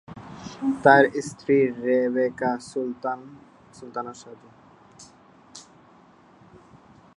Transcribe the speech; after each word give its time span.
তার 0.83 1.03
স্ত্রী 1.27 1.57
রেবেকা 1.83 2.51
সুলতানা 3.73 4.13
সাজু। 4.21 4.49